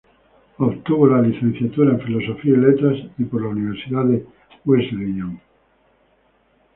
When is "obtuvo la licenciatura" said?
0.57-1.91